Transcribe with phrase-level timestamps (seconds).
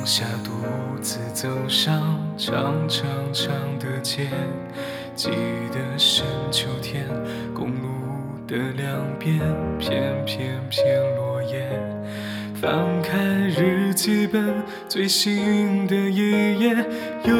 [0.00, 4.28] 放下独自走上长长长的街，
[5.14, 5.28] 记
[5.70, 7.06] 得深秋天，
[7.52, 7.86] 公路
[8.48, 9.38] 的两边
[9.78, 11.68] 片片片落叶。
[12.54, 16.74] 翻开日记本，最新的一页，
[17.24, 17.34] 又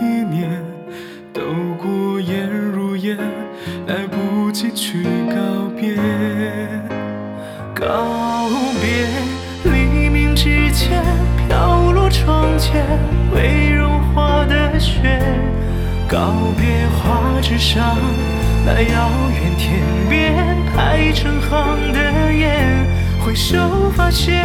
[0.00, 0.64] 一年，
[1.32, 1.42] 都
[1.82, 3.18] 过眼如烟，
[13.34, 15.20] 未融化的雪，
[16.08, 16.18] 告
[16.58, 17.96] 别画纸上
[18.64, 22.86] 那遥远天边排成行的雁。
[23.24, 23.56] 回首
[23.96, 24.44] 发现，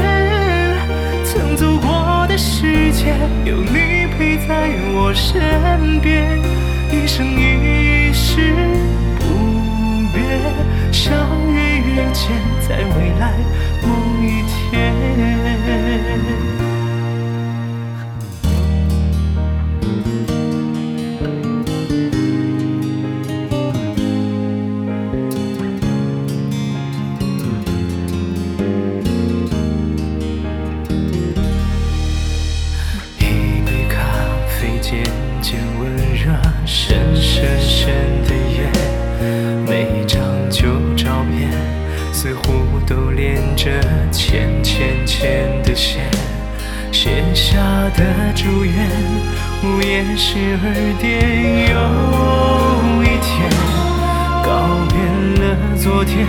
[1.24, 3.14] 曾走过的世界
[3.46, 6.40] 有你陪在我身边，
[6.92, 8.54] 一生一世
[9.20, 9.24] 不
[10.14, 10.40] 变，
[10.92, 11.14] 相
[11.52, 12.32] 遇遇见
[12.62, 13.34] 在未来
[43.62, 43.70] 着
[44.10, 46.10] 浅浅浅的线，
[46.94, 47.58] 写下
[47.94, 48.02] 的
[48.34, 48.90] 祝愿，
[49.62, 50.66] 午夜十二
[50.98, 51.76] 点又
[53.04, 53.52] 一天，
[54.46, 54.48] 告
[54.88, 54.96] 别
[55.44, 55.44] 了
[55.76, 56.26] 昨天，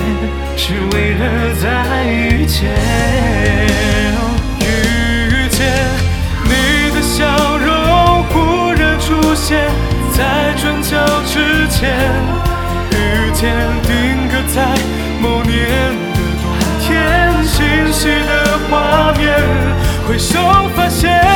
[0.57, 1.23] 是为了
[1.63, 2.69] 再遇见。
[4.59, 5.71] 遇见
[6.43, 6.51] 你
[6.93, 7.23] 的笑
[7.59, 9.71] 容忽然出现
[10.13, 11.95] 在转角之前，
[12.91, 13.55] 遇见
[13.85, 14.75] 定格在
[20.11, 20.41] 回首
[20.75, 21.30] 发现，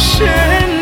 [0.00, 0.79] 我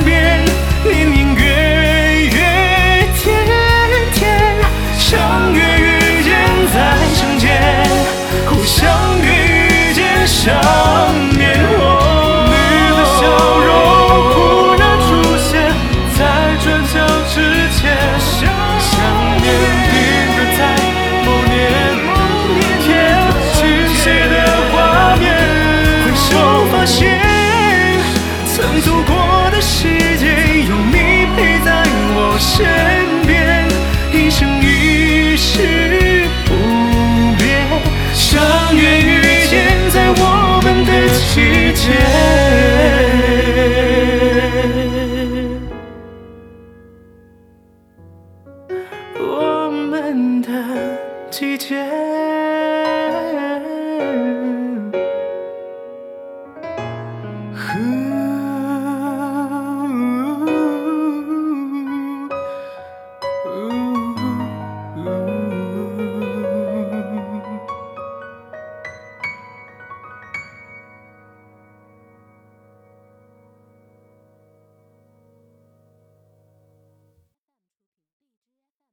[41.78, 42.37] 季